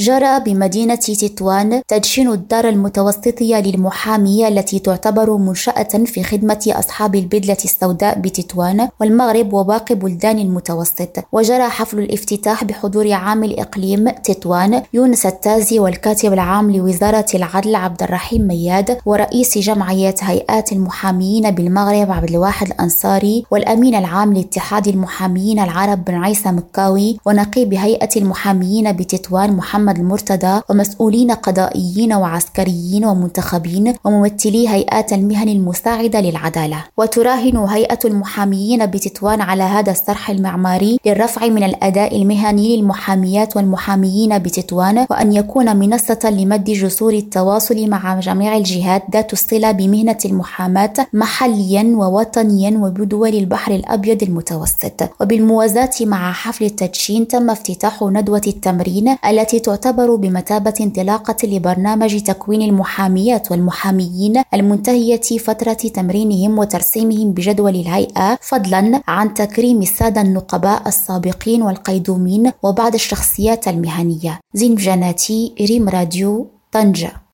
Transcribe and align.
جرى 0.00 0.40
بمدينة 0.40 0.94
تطوان 0.94 1.82
تدشين 1.88 2.28
الدار 2.32 2.68
المتوسطية 2.68 3.56
للمحامية 3.60 4.48
التي 4.48 4.78
تعتبر 4.78 5.36
منشأة 5.36 5.82
في 6.06 6.22
خدمة 6.22 6.64
أصحاب 6.68 7.14
البدلة 7.14 7.56
السوداء 7.64 8.18
بتطوان 8.18 8.88
والمغرب 9.00 9.52
وباقي 9.52 9.94
بلدان 9.94 10.38
المتوسط. 10.38 11.24
وجرى 11.32 11.68
حفل 11.68 11.98
الافتتاح 11.98 12.64
بحضور 12.64 13.12
عامل 13.12 13.60
إقليم 13.60 14.08
تطوان 14.10 14.82
يونس 14.94 15.26
التازي 15.26 15.78
والكاتب 15.78 16.32
العام 16.32 16.70
لوزارة 16.70 17.26
العدل 17.34 17.74
عبد 17.74 18.02
الرحيم 18.02 18.46
مياد 18.46 18.98
ورئيس 19.06 19.58
جمعية 19.58 20.14
هيئات 20.20 20.72
المحاميين 20.72 21.50
بالمغرب 21.50 22.10
عبد 22.10 22.30
الواحد 22.30 22.66
الأنصاري 22.66 23.44
والأمين 23.50 23.94
العام 23.94 24.32
لاتحاد 24.34 24.88
المحاميين 24.88 25.58
العرب 25.58 26.04
بن 26.04 26.14
عيسى 26.14 26.52
مكاوي 26.52 27.16
ونقيب 27.26 27.74
هيئة 27.74 28.10
المحاميين 28.16 28.92
بتطوان 28.92 29.52
محمد 29.56 29.89
المرتضى 29.96 30.60
ومسؤولين 30.70 31.30
قضائيين 31.30 32.12
وعسكريين 32.12 33.04
ومنتخبين 33.04 33.94
وممثلي 34.04 34.68
هيئات 34.68 35.12
المهن 35.12 35.48
المساعدة 35.48 36.20
للعدالة. 36.20 36.84
وتراهن 36.96 37.56
هيئة 37.56 37.98
المحاميين 38.04 38.86
بتطوان 38.86 39.40
على 39.40 39.62
هذا 39.62 39.92
الصرح 39.92 40.30
المعماري 40.30 40.98
للرفع 41.06 41.46
من 41.46 41.62
الأداء 41.62 42.16
المهني 42.22 42.76
للمحاميات 42.76 43.56
والمحاميين 43.56 44.38
بتطوان 44.38 45.06
وأن 45.10 45.32
يكون 45.32 45.76
منصة 45.76 46.18
لمد 46.24 46.64
جسور 46.64 47.12
التواصل 47.14 47.88
مع 47.88 48.20
جميع 48.20 48.56
الجهات 48.56 49.02
ذات 49.12 49.32
الصلة 49.32 49.70
بمهنة 49.72 50.18
المحاماة 50.24 50.92
محليا 51.12 51.92
ووطنيا 51.96 52.78
وبدول 52.78 53.34
البحر 53.34 53.74
الأبيض 53.74 54.22
المتوسط. 54.22 55.10
وبالموازاة 55.20 55.90
مع 56.00 56.32
حفل 56.32 56.64
التدشين 56.64 57.28
تم 57.28 57.50
افتتاح 57.50 58.02
ندوة 58.02 58.42
التمرين 58.46 59.16
التي 59.28 59.58
تعتبر 59.80 60.14
بمثابة 60.14 60.74
انطلاقة 60.80 61.36
لبرنامج 61.44 62.22
تكوين 62.22 62.62
المحاميات 62.62 63.50
والمحاميين 63.50 64.42
المنتهية 64.54 65.20
فترة 65.20 65.72
تمرينهم 65.72 66.58
وترسيمهم 66.58 67.32
بجدول 67.32 67.76
الهيئة 67.76 68.38
فضلا 68.42 69.02
عن 69.08 69.34
تكريم 69.34 69.82
السادة 69.82 70.20
النقباء 70.20 70.88
السابقين 70.88 71.62
والقيدومين 71.62 72.52
وبعض 72.62 72.94
الشخصيات 72.94 73.68
المهنية. 73.68 74.40
زين 74.54 74.74
جناتي 74.74 75.54
ريم 75.60 75.88
راديو 75.88 76.46
طنجة. 76.72 77.20